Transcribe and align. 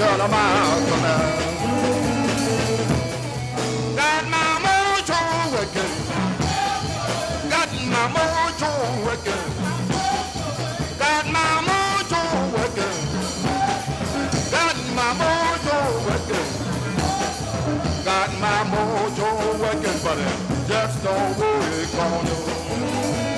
Shut 0.00 0.18
them 0.18 0.32
out 0.32 0.80
tonight. 0.88 1.38
Got 4.00 4.24
my 4.34 4.46
mojo 4.64 5.20
working. 5.52 5.94
Got 7.50 7.70
my 7.92 8.02
mojo 8.14 8.70
working. 9.04 9.46
Got 10.98 11.26
my 11.34 11.48
mojo 11.68 12.20
working. 12.54 12.98
Got 14.54 14.76
my 14.96 15.08
mojo 15.20 15.76
working. 16.06 16.50
Got 18.04 18.30
my 18.40 18.64
mojo 18.72 19.28
working, 19.60 19.98
it 20.18 20.59
just 20.70 21.02
don't 21.02 21.36
work 21.36 21.94
on 21.98 23.29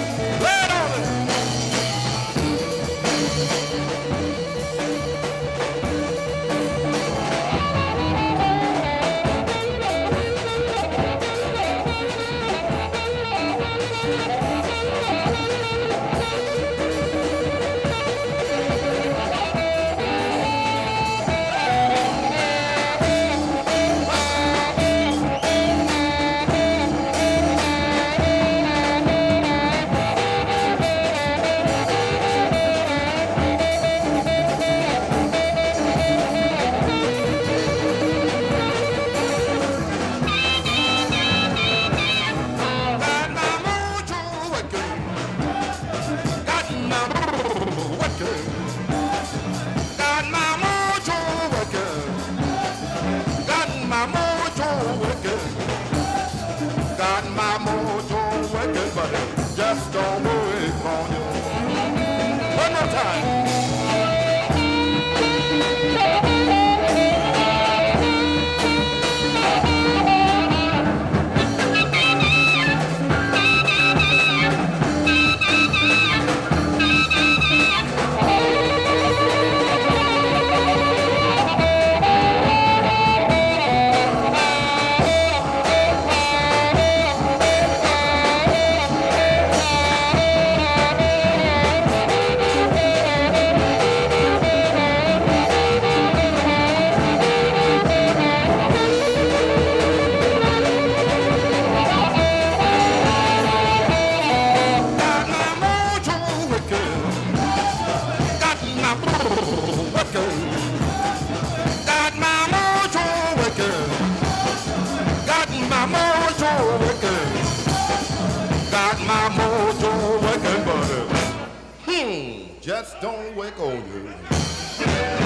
just 122.62 123.00
don't 123.00 123.34
wake 123.34 123.58
on 123.58 123.74
you. 123.88 125.21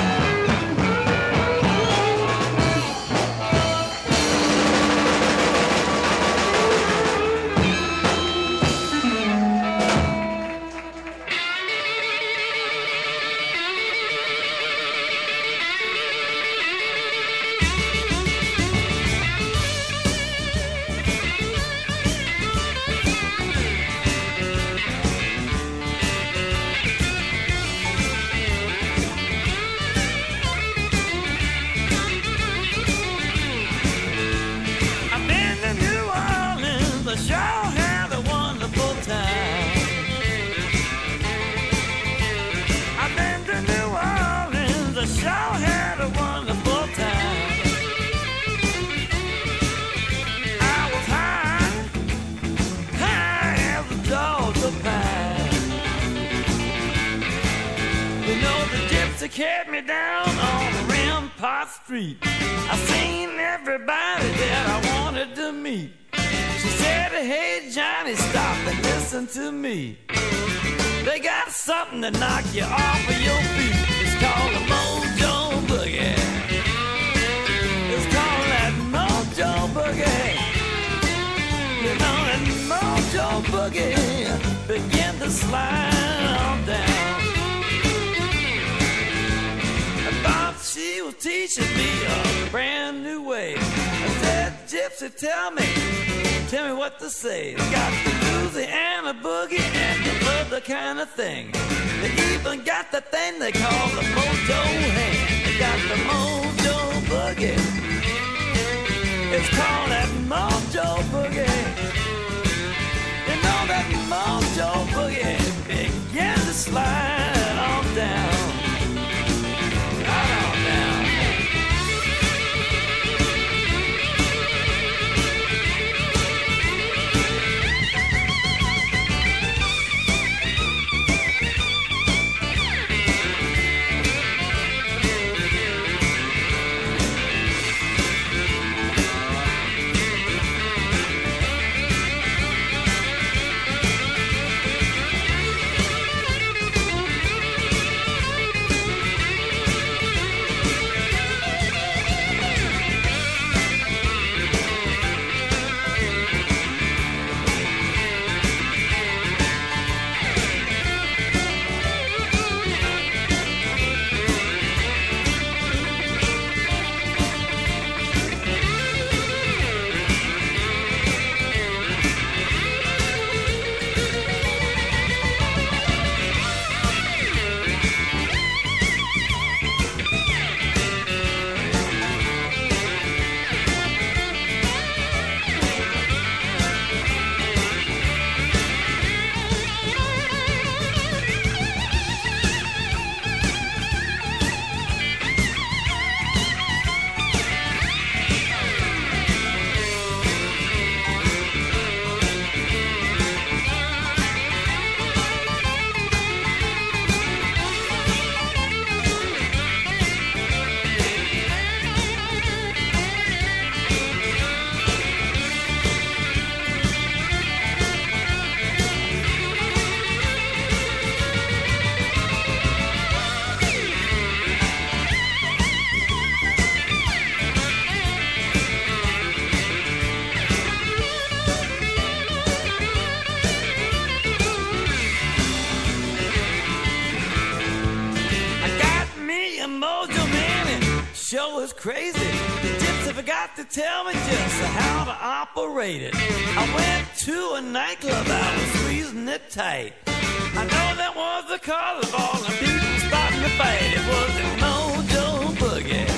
Tell 243.77 244.05
me 244.05 244.13
just 244.15 244.61
how 244.81 245.05
to 245.05 245.15
operate 245.21 246.01
it. 246.01 246.15
I 246.15 246.65
went 246.75 247.15
to 247.27 247.39
a 247.57 247.61
nightclub, 247.61 248.27
I 248.27 248.57
was 248.57 248.71
squeezing 248.81 249.29
it 249.29 249.51
tight. 249.51 249.93
I 250.07 250.65
know 250.65 250.89
that 250.97 251.13
was 251.15 251.45
the 251.53 251.59
carnival 251.59 252.41
and 252.49 252.57
people 252.57 252.95
starting 253.07 253.43
to 253.45 253.53
fight. 253.61 253.83
It 253.99 254.05
was 254.13 254.31
the 254.39 254.47
mojo 254.65 255.27
boogie. 255.61 256.09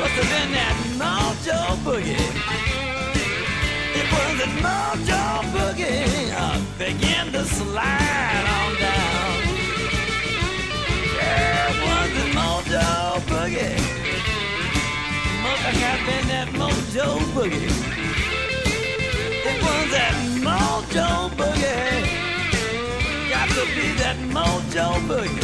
Must 0.00 0.16
have 0.18 0.30
been 0.34 0.50
that 0.58 0.76
mojo 1.02 1.58
boogie. 1.86 2.26
It 4.00 4.06
was 4.14 4.32
the 4.42 4.50
mojo 4.66 5.22
boogie. 5.54 6.34
I 6.34 6.58
began 6.76 7.30
to 7.34 7.44
slide 7.44 8.46
on 8.58 8.70
down. 8.82 9.36
Yeah, 11.14 11.70
it 11.70 11.78
was 11.86 12.08
the 12.18 12.26
mojo 12.36 12.88
boogie. 13.30 14.03
Must 15.54 15.78
have 15.78 16.06
been 16.06 16.26
that 16.28 16.48
mojo 16.48 17.06
boogie. 17.32 17.70
It 19.50 19.62
was 19.62 19.90
that 19.94 20.16
mojo 20.42 21.30
boogie. 21.38 22.02
Got 23.30 23.48
to 23.50 23.64
be 23.76 23.86
that 24.02 24.16
mojo 24.34 24.88
boogie. 25.06 25.38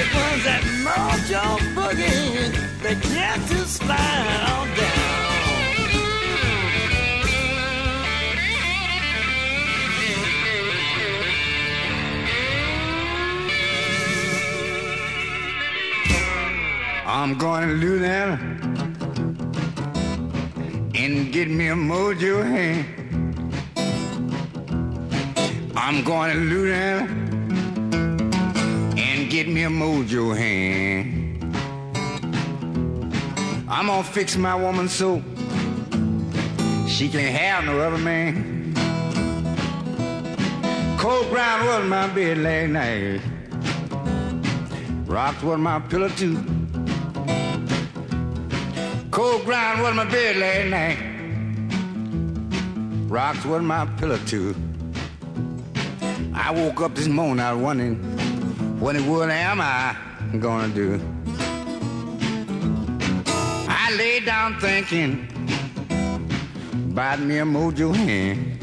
It 0.00 0.08
was 0.16 0.44
that 0.48 0.64
mojo 0.86 1.44
boogie. 1.74 2.82
Began 2.82 3.38
to 3.48 3.66
slide 3.66 4.40
on 4.48 4.68
down. 4.78 5.11
I'm 17.14 17.36
going 17.36 17.68
to 17.68 17.78
do 17.78 17.98
that 17.98 18.40
and 20.94 21.30
get 21.30 21.50
me 21.50 21.68
a 21.68 21.74
mojo 21.74 22.42
hand. 22.42 22.86
I'm 25.76 26.02
going 26.04 26.32
to 26.32 26.48
do 26.48 26.68
that 26.70 27.10
and 28.96 29.30
get 29.30 29.46
me 29.46 29.64
a 29.64 29.68
mojo 29.68 30.34
hand. 30.34 31.54
I'm 33.68 33.88
gonna 33.88 34.02
fix 34.04 34.38
my 34.38 34.54
woman 34.54 34.88
so 34.88 35.22
she 36.88 37.10
can't 37.10 37.36
have 37.36 37.64
no 37.66 37.78
other 37.78 37.98
man. 37.98 38.72
Cold 40.96 41.28
ground 41.28 41.66
was 41.66 41.84
my 41.90 42.08
bed 42.14 42.38
last 42.38 42.70
night. 42.70 43.20
Rocks 45.06 45.42
was 45.42 45.58
my 45.58 45.78
pillow 45.78 46.08
too. 46.08 46.61
Cold 49.12 49.44
ground 49.44 49.82
was 49.82 49.94
my 49.94 50.06
bed 50.06 50.36
last 50.38 50.68
night. 50.70 50.98
Rocks 53.10 53.44
was 53.44 53.62
my 53.62 53.84
pillow 53.98 54.16
too. 54.24 54.56
I 56.32 56.50
woke 56.50 56.80
up 56.80 56.94
this 56.94 57.08
morning, 57.08 57.40
I 57.40 57.52
was 57.52 57.62
wondering 57.62 57.96
what 58.80 58.96
in 58.96 59.04
the 59.04 59.10
world 59.10 59.30
am 59.30 59.60
I 59.60 59.94
gonna 60.38 60.72
do? 60.72 60.98
I 63.68 63.94
lay 63.98 64.20
down 64.20 64.58
thinking 64.58 65.28
about 66.92 67.20
me 67.20 67.36
a 67.36 67.44
mojo 67.44 67.94
hand. 67.94 68.58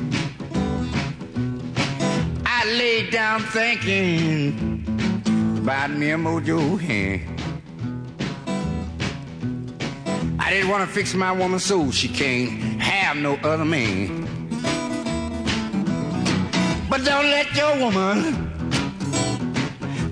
I 2.43 2.65
lay 2.65 3.07
down 3.11 3.41
thinking 3.41 4.83
about 5.59 5.91
me 5.91 6.09
a 6.09 6.17
mojo 6.17 6.79
hand. 6.79 7.38
I 10.49 10.53
didn't 10.53 10.69
want 10.69 10.81
to 10.81 10.91
fix 10.91 11.13
my 11.13 11.31
woman 11.31 11.59
so 11.59 11.91
she 11.91 12.07
can't 12.07 12.49
have 12.81 13.17
no 13.17 13.35
other 13.43 13.65
man. 13.65 14.25
But 16.89 17.05
don't 17.05 17.29
let 17.29 17.55
your 17.55 17.77
woman 17.77 18.49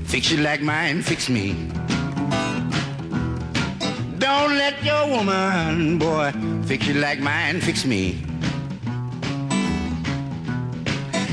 fix 0.06 0.30
you 0.30 0.38
like 0.38 0.62
mine 0.62 1.02
fix 1.02 1.28
me. 1.28 1.54
Don't 4.20 4.56
let 4.62 4.76
your 4.84 5.08
woman, 5.10 5.98
boy, 5.98 6.32
fix 6.68 6.86
you 6.86 6.94
like 6.94 7.20
mine 7.20 7.60
fix 7.60 7.84
me. 7.84 8.24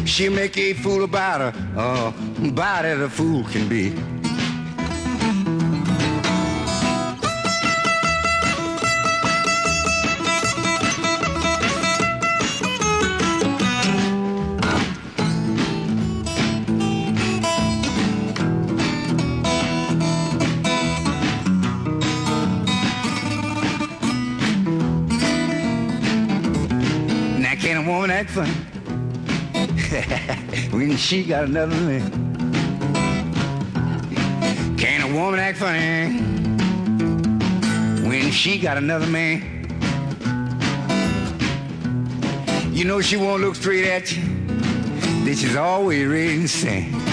she'll 0.06 0.32
make 0.32 0.56
a 0.56 0.73
fool 0.73 1.04
about 1.04 1.40
her, 1.40 1.52
uh, 1.76 2.12
about 2.49 2.87
as 2.87 3.00
a 3.00 3.11
fool 3.11 3.44
can 3.44 3.68
be. 3.68 4.13
When 30.95 31.01
she 31.01 31.25
got 31.25 31.43
another 31.43 31.75
man? 31.75 32.09
Can 34.79 35.03
a 35.03 35.13
woman 35.13 35.41
act 35.41 35.59
funny 35.59 36.21
when 38.09 38.31
she 38.31 38.61
got 38.61 38.77
another 38.77 39.09
man? 39.09 39.43
You 42.73 42.85
know 42.85 43.01
she 43.01 43.17
won't 43.17 43.43
look 43.43 43.57
straight 43.57 43.89
at 43.89 44.17
you. 44.17 44.23
This 45.25 45.43
is 45.43 45.57
always 45.57 46.07
ready 46.07 46.43
to. 46.43 46.49
Sing. 46.49 47.03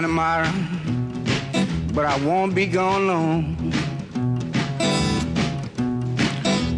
Going 0.00 0.08
tomorrow, 0.08 0.50
but 1.92 2.06
I 2.06 2.16
won't 2.24 2.54
be 2.54 2.66
gone 2.66 3.06
long. 3.06 3.72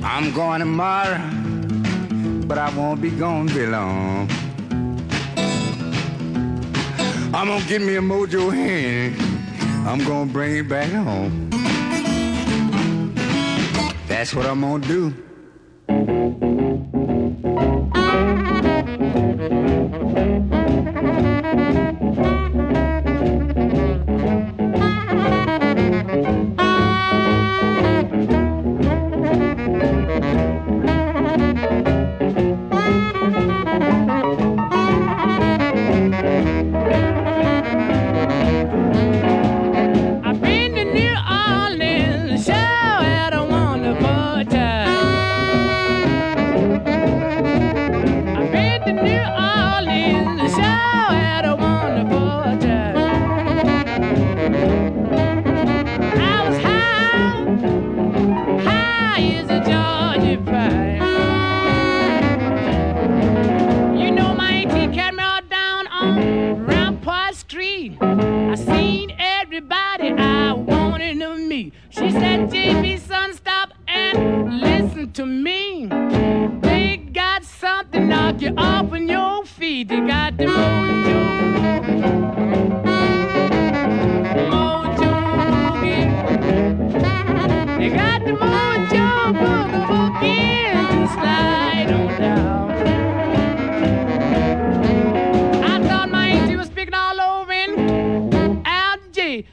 I'm 0.02 0.32
going 0.32 0.60
tomorrow, 0.60 1.20
but 2.46 2.58
I 2.58 2.70
won't 2.76 3.00
be 3.00 3.10
gone 3.10 3.48
very 3.48 3.68
long. 3.68 4.28
I'm 7.34 7.48
gonna 7.48 7.64
get 7.66 7.82
me 7.82 7.96
a 7.96 8.00
mojo 8.00 8.52
hand. 8.52 9.16
I'm 9.86 10.04
gonna 10.04 10.32
bring 10.32 10.56
it 10.56 10.68
back 10.68 10.90
home. 10.90 11.50
That's 14.08 14.34
what 14.34 14.46
I'm 14.46 14.62
gonna 14.62 14.86
do. 14.86 15.31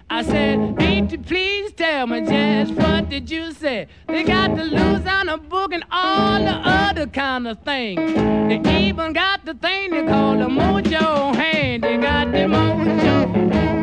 I 0.09 0.23
said, 0.23 0.59
Auntie, 0.81 1.17
please 1.17 1.71
tell 1.73 2.07
me 2.07 2.25
just 2.25 2.73
what 2.73 3.09
did 3.09 3.29
you 3.29 3.51
say? 3.51 3.87
They 4.07 4.23
got 4.23 4.55
the 4.55 4.63
Louisiana 4.63 5.37
book 5.37 5.73
and 5.73 5.83
all 5.91 6.39
the 6.39 6.51
other 6.51 7.07
kind 7.07 7.47
of 7.47 7.59
things. 7.63 7.99
They 8.49 8.87
even 8.87 9.13
got 9.13 9.45
the 9.45 9.53
thing 9.53 9.91
they 9.91 10.03
call 10.05 10.37
the 10.37 10.47
mojo 10.47 11.35
hand. 11.35 11.83
They 11.83 11.97
got 11.97 12.31
the 12.31 12.39
mojo. 12.39 13.33
Mojo 13.33 13.78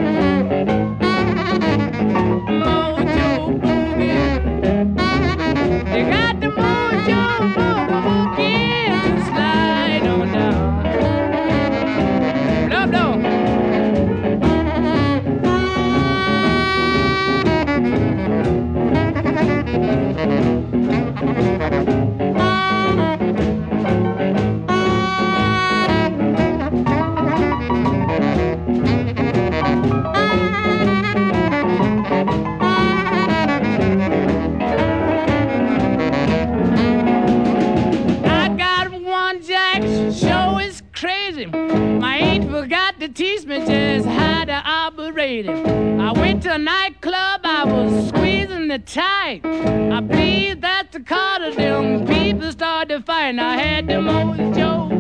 it. 45.45 45.67
I 46.01 46.13
went 46.13 46.43
to 46.45 46.55
a 46.55 46.59
nightclub, 46.59 47.43
I 47.45 47.65
was 47.65 48.09
squeezing 48.09 48.69
the 48.69 48.79
tight. 48.79 49.43
I 49.45 50.01
believe 50.01 50.63
that's 50.63 50.93
the 50.95 51.01
cause 51.01 51.49
of 51.49 51.57
them 51.57 52.07
people 52.07 52.51
started 52.51 53.05
fighting. 53.05 53.39
I 53.39 53.59
had 53.59 53.87
the 53.87 53.95
mojo 53.95 54.89
boogie. 54.89 54.96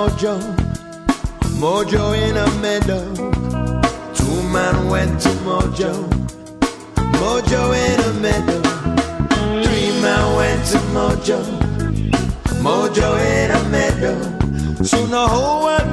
Mojo, 0.00 0.40
Mojo 1.60 2.16
in 2.16 2.34
a 2.34 2.46
meadow. 2.62 3.04
Two 4.14 4.42
men 4.48 4.88
went 4.88 5.20
to 5.20 5.28
Mojo, 5.44 5.92
Mojo 7.20 7.62
in 7.74 8.00
a 8.00 8.12
meadow. 8.14 8.62
Three 9.62 9.92
men 10.00 10.36
went 10.36 10.64
to 10.68 10.78
Mojo, 10.96 11.42
Mojo 12.64 13.10
in 13.20 13.50
a 13.50 13.68
meadow. 13.68 14.18
Soon 14.82 15.10
the 15.10 15.28
whole 15.28 15.64
world 15.64 15.89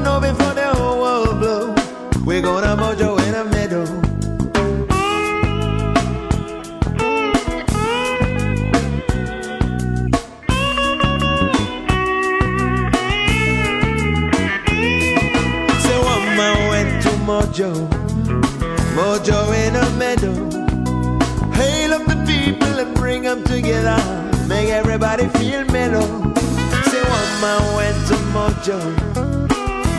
Man 27.47 27.75
went 27.77 28.07
to 28.09 28.15
mojo, 28.35 28.79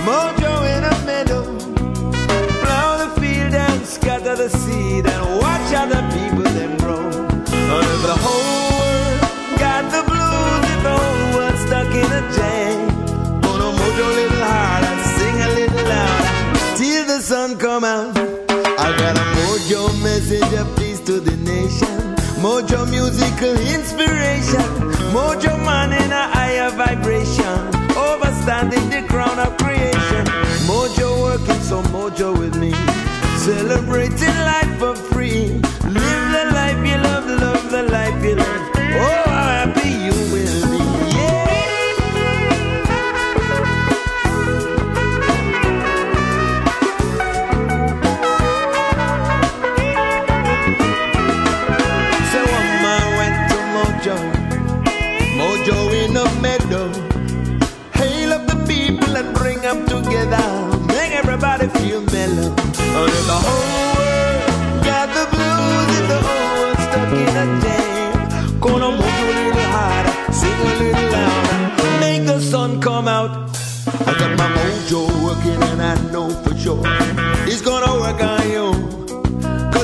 mojo 0.05 0.53
in 0.75 0.85
a 0.85 0.95
meadow. 1.07 1.45
Plow 2.63 2.99
the 3.03 3.09
field 3.19 3.55
and 3.55 3.87
scatter 3.87 4.37
the 4.37 4.51
seed 4.51 5.07
and 5.07 5.23
watch 5.41 5.73
other 5.73 6.03
people 6.13 6.43
them 6.59 6.77
grow. 6.77 7.09
And 7.73 7.87
if 7.95 8.03
the 8.11 8.17
whole 8.25 8.69
world 8.77 9.21
got 9.65 9.83
the 9.95 10.03
blues, 10.11 10.63
if 10.75 10.81
the 10.89 10.95
whole 11.03 11.25
world 11.37 11.59
stuck 11.67 11.91
in 12.03 12.11
a 12.21 12.23
jam, 12.37 13.41
gonna 13.41 13.71
mojo 13.79 14.05
a 14.05 14.17
little 14.21 14.45
harder, 14.53 14.97
sing 15.17 15.37
a 15.41 15.49
little 15.59 15.85
louder, 15.93 16.77
till 16.77 17.05
the 17.07 17.19
sun 17.23 17.57
come 17.57 17.83
out. 17.83 18.15
I 18.85 18.89
got 19.01 19.17
a 19.17 19.27
mojo 19.37 19.89
message 20.03 20.53
of 20.53 20.67
peace 20.77 21.01
to 21.01 21.19
the 21.19 21.37
nation. 21.39 22.08
Mojo 22.41 22.89
musical 22.89 23.51
uh, 23.57 23.75
inspiration. 23.75 24.63
Mojo 25.13 25.59
man 25.65 25.93
in 25.93 26.13
a 26.13 26.29
higher 26.29 26.71
vibration. 26.71 27.59
Overstanding 27.99 28.89
the 28.91 29.03
crown 29.09 29.39
of 29.41 29.57
creation. 29.59 30.25
Mojo 30.71 31.21
working 31.21 31.61
so 31.63 31.83
mojo 31.95 32.39
with 32.39 32.57
me. 32.57 32.73
Celebrating 33.39 34.37
life 34.47 34.78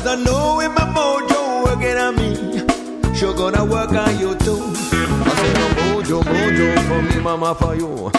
Cause 0.04 0.18
I 0.18 0.22
know 0.22 0.56
with 0.58 0.70
my 0.74 0.82
mojo 0.92 1.64
working 1.64 1.96
on 1.96 2.14
me, 2.16 3.14
sure 3.16 3.32
gonna 3.32 3.64
work 3.64 3.90
on 3.92 4.18
you 4.18 4.34
too. 4.34 4.60
I 4.92 5.30
say 5.38 5.52
no 5.54 5.66
mojo, 5.80 6.22
mojo 6.22 6.88
for 6.88 7.00
me, 7.00 7.22
mama 7.22 7.54
for 7.54 7.74
you. 7.74 8.12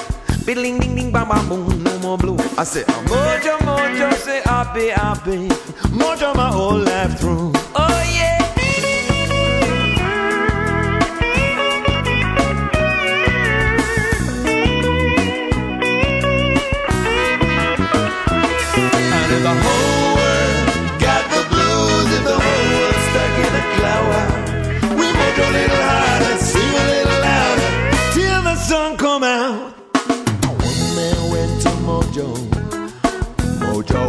Biddling 0.47 0.79
ding 0.79 0.95
ding 0.95 1.11
bam 1.11 1.29
bam 1.29 1.47
boom, 1.47 1.83
no 1.83 1.99
more 1.99 2.17
blue. 2.17 2.37
I 2.57 2.63
say 2.63 2.81
a 2.81 2.85
mojo, 2.85 3.57
mojo, 3.59 4.11
say 4.15 4.41
happy, 4.45 4.87
happy. 4.89 5.47
Mojo 5.93 6.35
my 6.35 6.49
whole 6.49 6.79
life 6.79 7.19
through. 7.19 7.51
Oh 7.75 8.11
yeah. 8.15 8.34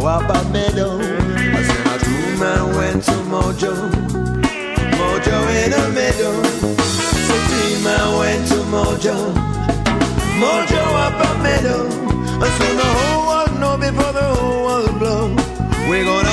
A 0.07 0.09
meadow. 0.53 0.97
I 0.97 1.63
said 1.63 1.85
my 1.85 1.97
two 1.97 2.39
man 2.39 2.75
went 2.77 3.03
to 3.03 3.11
Mojo, 3.27 3.73
Mojo 4.95 5.37
in 5.61 5.73
a 5.73 5.89
meadow. 5.89 6.43
So 7.27 7.35
three 7.49 7.83
man 7.83 8.17
went 8.17 8.47
to 8.47 8.55
Mojo, 8.71 9.17
Mojo 10.39 10.83
up 11.05 11.19
a 11.27 11.43
meadow. 11.43 11.83
And 12.41 12.53
so 12.55 12.67
the 12.81 12.89
whole 12.97 13.27
world 13.27 13.59
know 13.59 13.75
before 13.77 14.13
the 14.13 14.23
whole 14.23 14.63
world 14.63 14.97
blow. 14.97 15.35
We're 15.89 16.05
gonna 16.05 16.26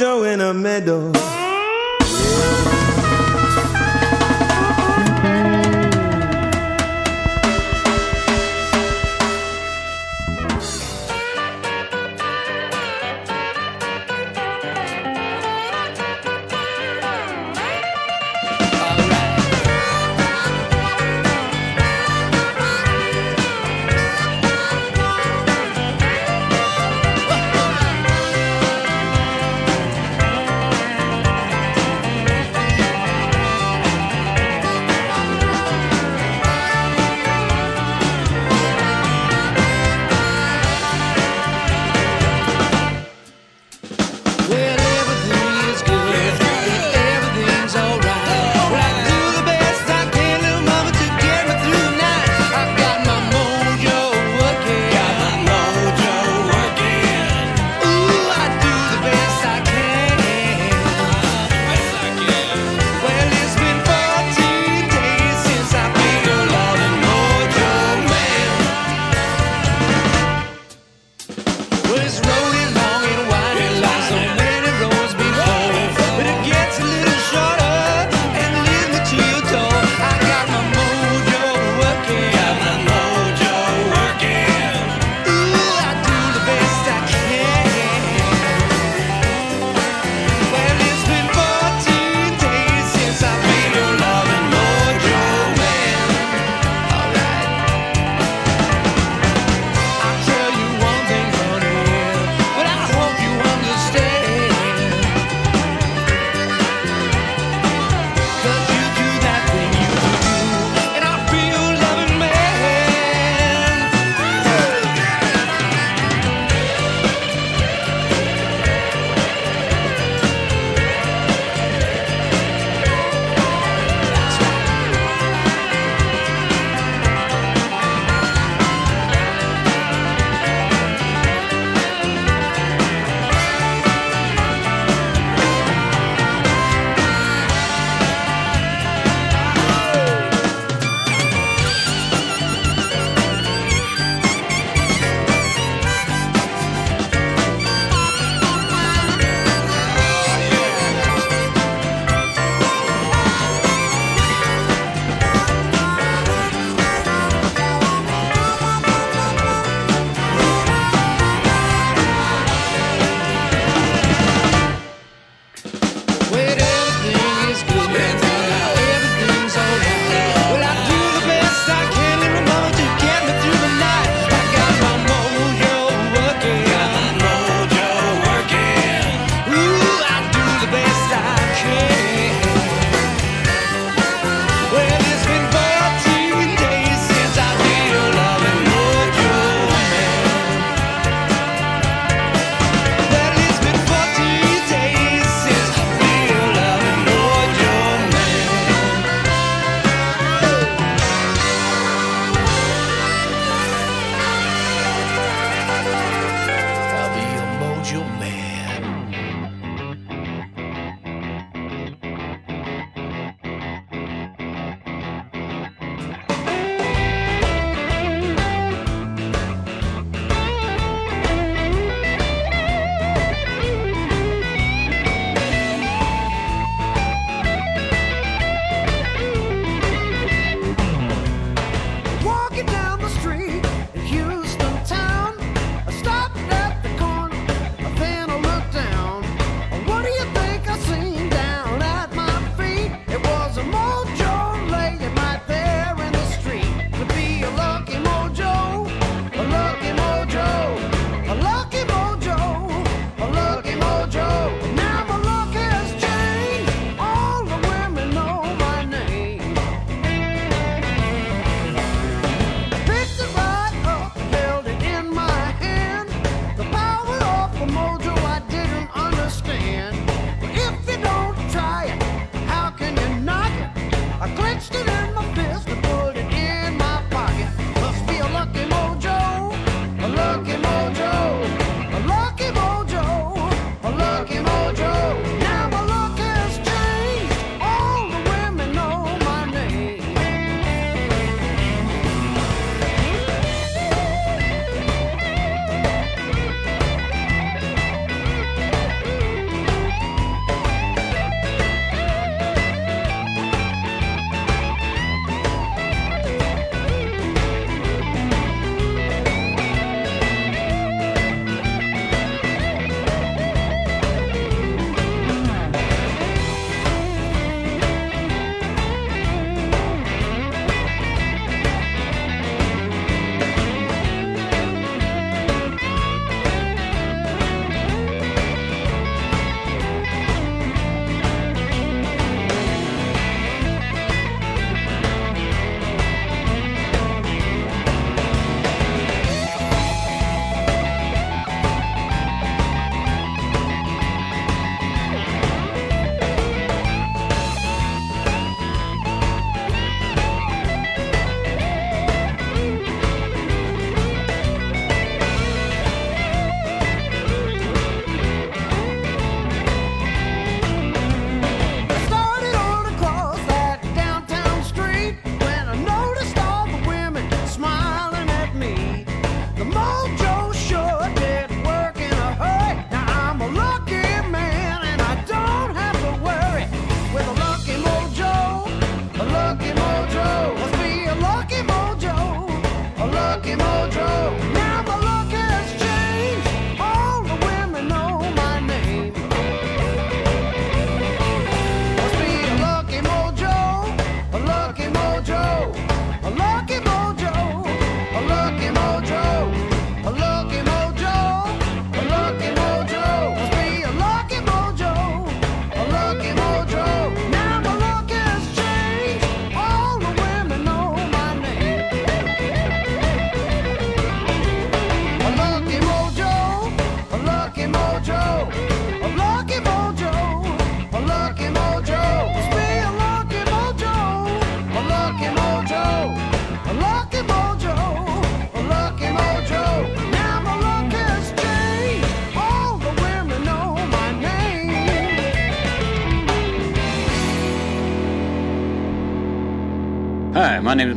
mojo 0.00 0.24
in 0.24 0.40
a 0.40 0.54
meadow. 0.54 1.39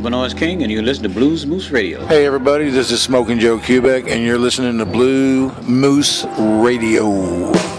Bnois 0.04 0.36
King, 0.36 0.62
and 0.62 0.70
you're 0.70 0.82
listening 0.82 1.10
to 1.10 1.18
Blues 1.18 1.46
Moose 1.46 1.70
Radio. 1.70 2.04
Hey, 2.04 2.26
everybody, 2.26 2.68
this 2.68 2.90
is 2.90 3.00
Smoking 3.00 3.38
Joe 3.38 3.56
Kubek, 3.56 4.06
and 4.06 4.22
you're 4.22 4.38
listening 4.38 4.76
to 4.76 4.84
Blue 4.84 5.50
Moose 5.62 6.26
Radio. 6.36 7.73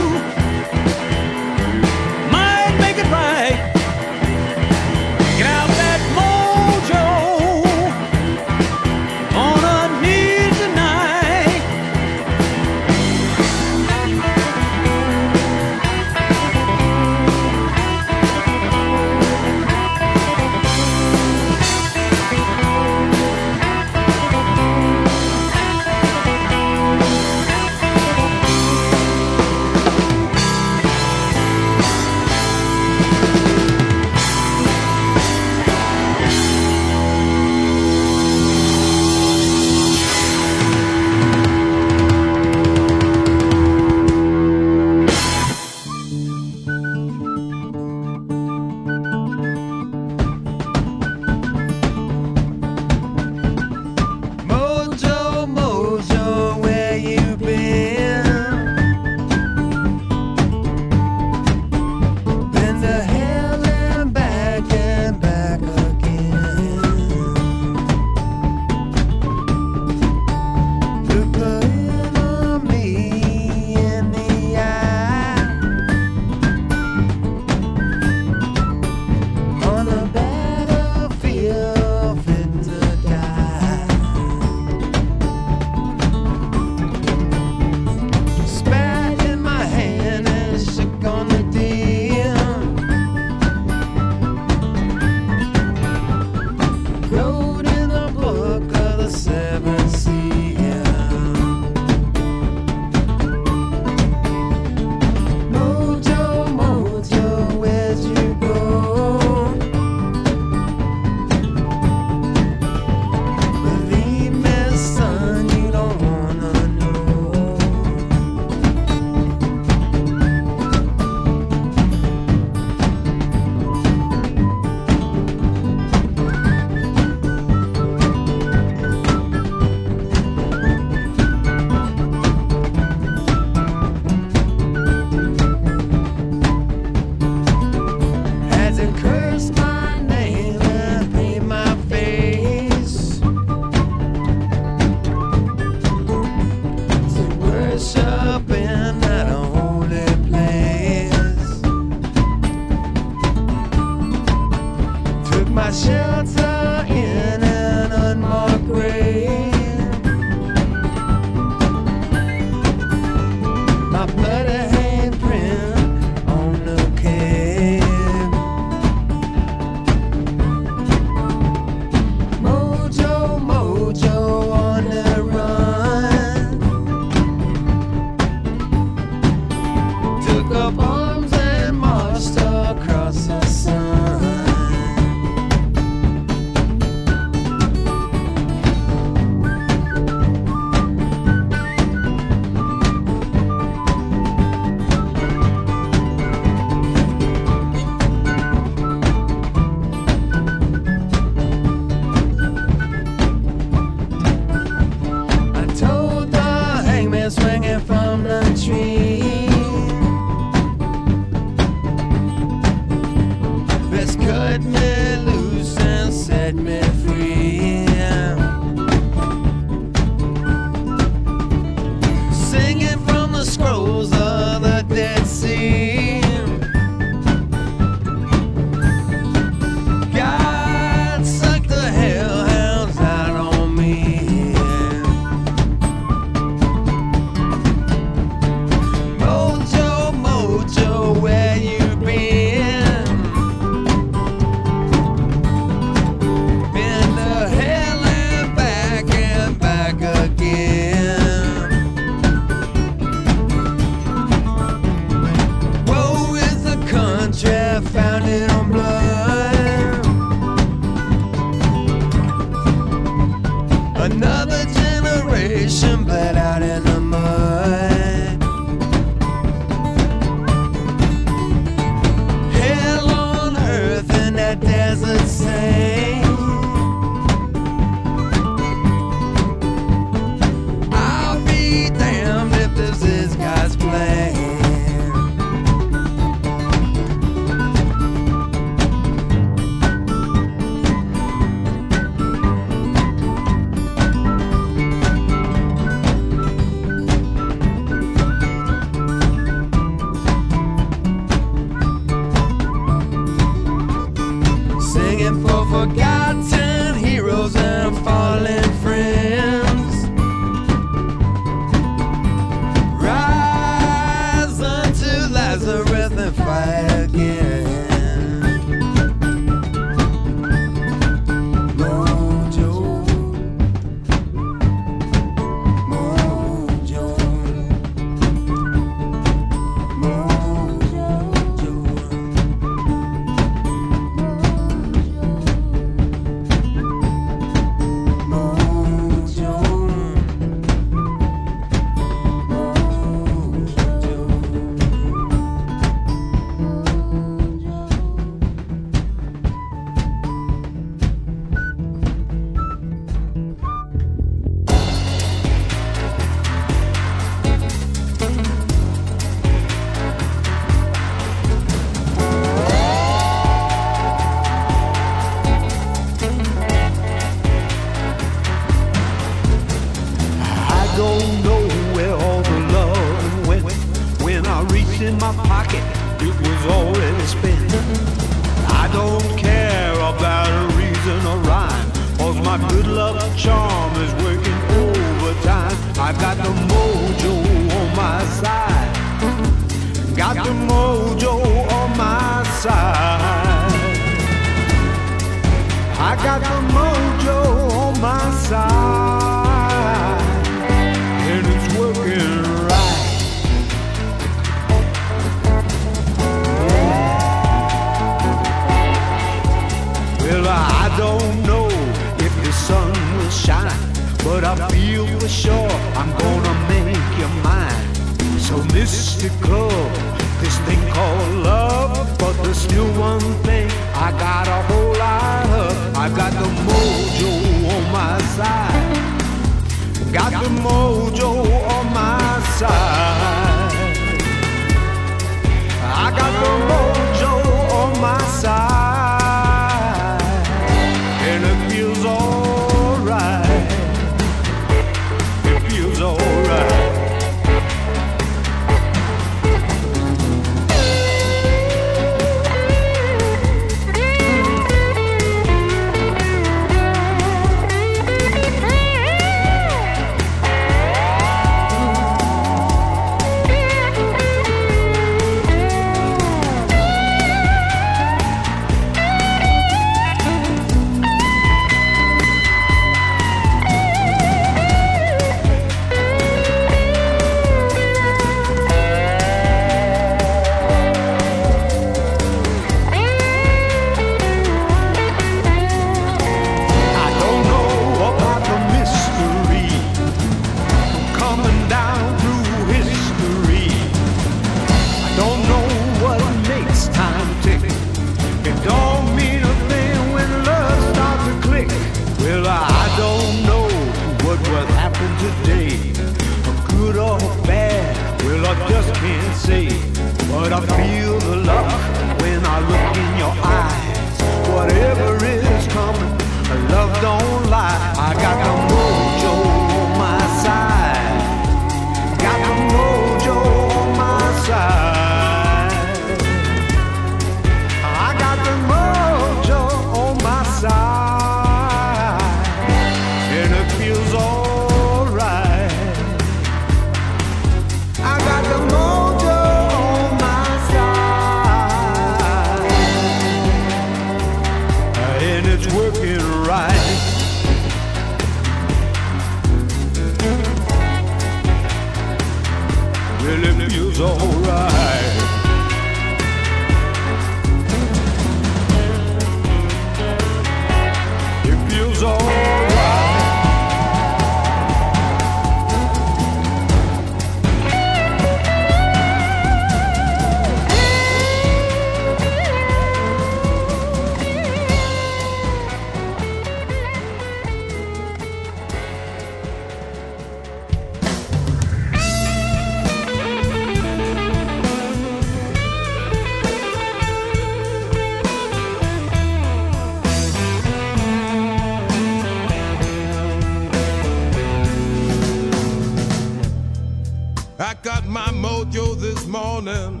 morning. 599.52 600.00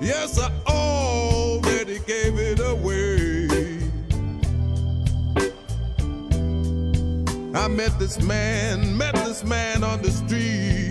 Yes, 0.00 0.38
I 0.38 0.50
already 0.66 2.00
gave 2.00 2.36
it 2.36 2.58
away. 2.58 3.48
I 7.54 7.68
met 7.68 7.96
this 7.98 8.20
man, 8.20 8.96
met 8.96 9.14
this 9.14 9.44
man 9.44 9.84
on 9.84 10.02
the 10.02 10.10
street. 10.10 10.81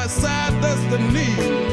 my 0.00 0.06
side, 0.06 0.62
that's 0.62 0.82
the 0.84 0.98
need. 1.12 1.69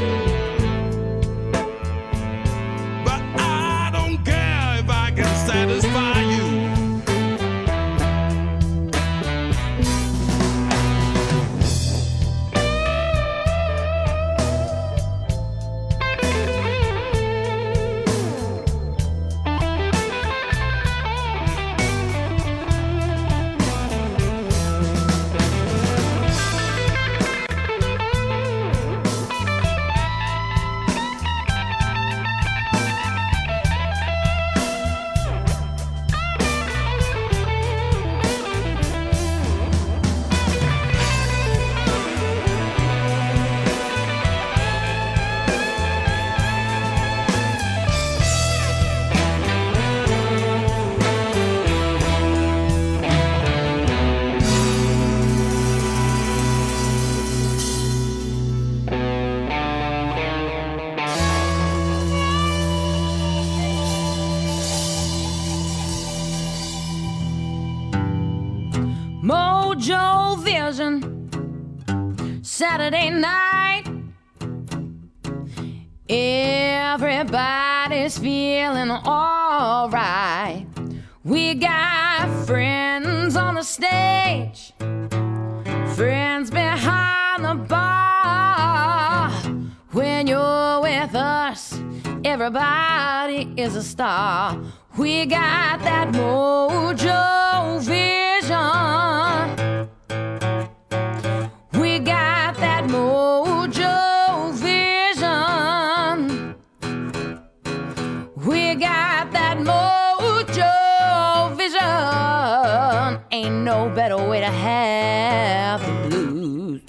No 113.68 113.89
better 113.89 114.15
way 114.15 114.39
to 114.39 114.45
have 114.45 115.82
the 115.82 115.91
blues. 116.07 116.82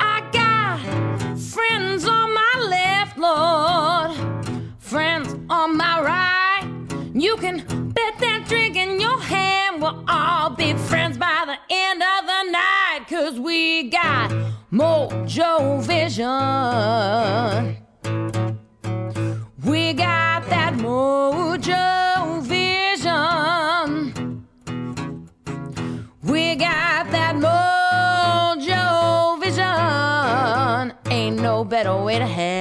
I 0.00 0.28
got 0.32 0.80
friends 1.38 2.04
on 2.04 2.34
my 2.34 2.54
left, 2.68 3.16
Lord, 3.16 4.16
friends 4.80 5.36
on 5.48 5.76
my 5.76 6.02
right. 6.02 6.68
You 7.14 7.36
can 7.36 7.58
bet 7.90 8.18
that 8.18 8.46
drink 8.48 8.74
in 8.74 9.00
your 9.00 9.20
hand 9.20 9.80
we'll 9.80 10.02
all 10.08 10.50
be 10.50 10.74
friends 10.74 11.16
by 11.16 11.44
the 11.46 11.58
end 11.72 12.02
of 12.02 12.26
the 12.26 12.42
night. 12.50 13.06
Cause 13.08 13.38
we 13.38 13.88
got 13.88 14.32
mojo 14.72 15.80
vision. 15.80 16.26
We 19.64 19.92
got 19.92 20.48
that 20.48 20.74
mojo 20.74 21.35
way 32.06 32.20
to 32.20 32.26
have 32.26 32.55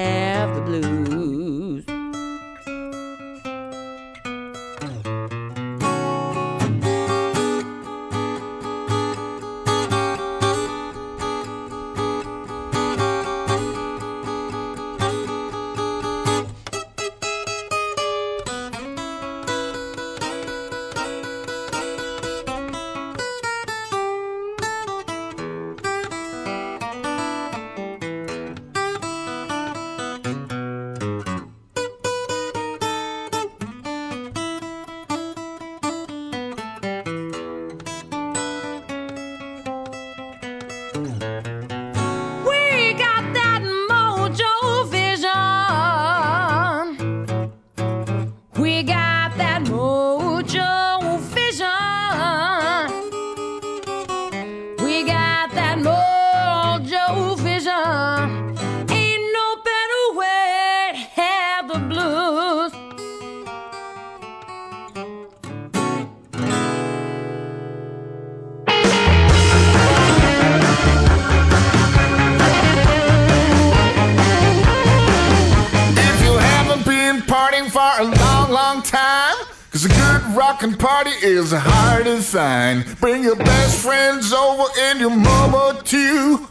a 79.85 79.87
good 79.87 80.35
rockin' 80.35 80.75
party 80.75 81.11
is 81.21 81.51
hard 81.51 82.05
to 82.05 82.21
find. 82.21 82.85
Bring 82.99 83.23
your 83.23 83.35
best 83.35 83.79
friends 83.83 84.33
over 84.33 84.63
and 84.79 84.99
your 84.99 85.11
mama 85.11 85.79
too. 85.83 86.47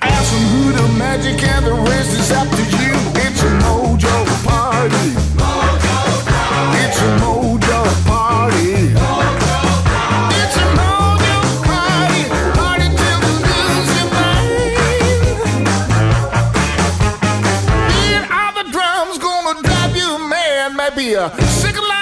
Ask 0.00 0.32
them 0.32 0.42
who 0.52 0.72
the 0.72 0.88
magic 0.98 1.42
and 1.42 1.66
the 1.66 1.74
rest 1.74 2.12
is 2.18 2.30
up 2.32 2.48
to 2.48 2.62
you. 2.62 2.94
It's 3.24 3.42
a 3.42 3.50
mojo 3.64 4.44
party. 4.44 5.10
Mojo 5.36 6.24
party. 6.26 6.78
It's 6.84 7.00
a 7.00 7.10
mojo 7.20 7.80
party. 8.06 9.08
Beat 20.96 21.16
of 21.16 21.36
the 21.36 21.97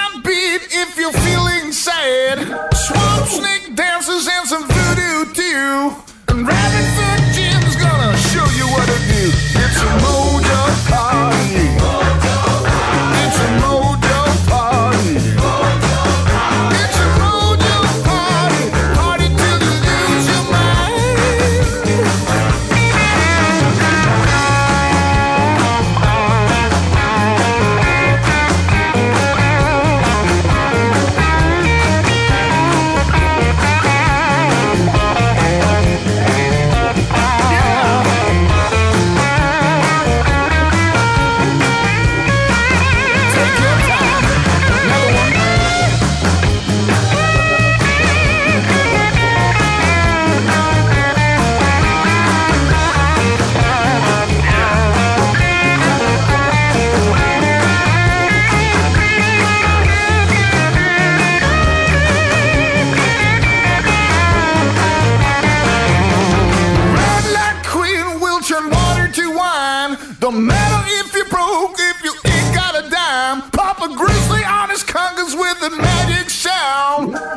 Don't 70.29 70.45
matter 70.45 70.83
if 70.89 71.13
you're 71.15 71.23
broke, 71.29 71.75
if 71.79 72.03
you 72.03 72.11
ain't 72.25 72.53
got 72.53 72.75
a 72.75 72.89
dime. 72.89 73.49
Pop 73.51 73.81
a 73.81 73.87
grizzly 73.95 74.43
on 74.43 74.69
his 74.69 74.83
congas 74.83 75.39
with 75.39 75.71
a 75.71 75.81
magic 75.81 76.29
sound. 76.29 77.36